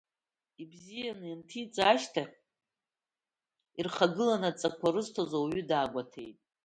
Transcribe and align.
Ибзиаӡаны 0.61 1.27
ианҭиҵаа 1.29 1.89
ашьҭахь 1.95 2.35
ирхагыланы 3.79 4.47
адҵақәа 4.49 4.89
рызҭоз 4.93 5.31
ауаҩы 5.37 5.63
даагәеиҭеит. 5.69 6.37